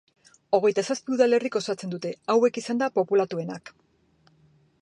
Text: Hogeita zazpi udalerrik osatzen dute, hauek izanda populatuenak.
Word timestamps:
Hogeita 0.57 0.83
zazpi 0.93 1.13
udalerrik 1.17 1.59
osatzen 1.61 1.93
dute, 1.93 2.13
hauek 2.35 2.61
izanda 2.65 2.91
populatuenak. 2.99 3.75